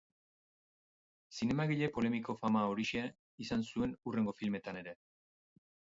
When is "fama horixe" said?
2.41-3.03